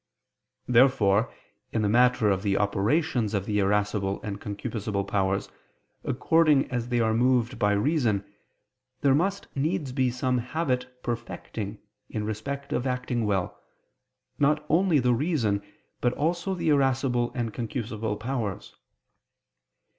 Therefore 0.67 1.31
in 1.71 1.83
the 1.83 1.87
matter 1.87 2.31
of 2.31 2.41
the 2.41 2.57
operations 2.57 3.35
of 3.35 3.45
the 3.45 3.59
irascible 3.59 4.19
and 4.23 4.41
concupiscible 4.41 5.07
powers, 5.07 5.47
according 6.03 6.71
as 6.71 6.89
they 6.89 6.99
are 6.99 7.13
moved 7.13 7.59
by 7.59 7.73
reason, 7.73 8.25
there 9.01 9.13
must 9.13 9.47
needs 9.55 9.91
be 9.91 10.09
some 10.09 10.39
habit 10.39 11.03
perfecting 11.03 11.77
in 12.09 12.23
respect 12.25 12.73
of 12.73 12.87
acting 12.87 13.27
well, 13.27 13.61
not 14.39 14.65
only 14.69 14.97
the 14.97 15.13
reason, 15.13 15.61
but 15.99 16.13
also 16.13 16.55
the 16.55 16.69
irascible 16.69 17.31
and 17.35 17.53
concupiscible 17.53 18.19
powers. 18.19 18.75